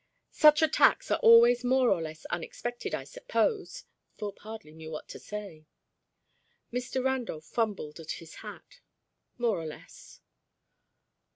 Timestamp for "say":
5.19-5.67